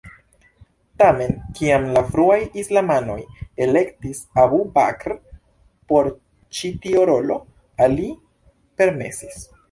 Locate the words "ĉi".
6.61-6.71